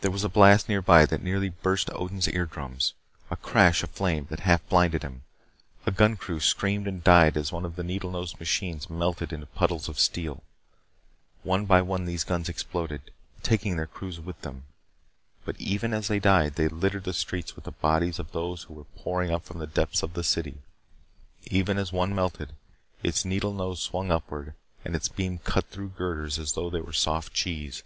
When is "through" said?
25.70-25.90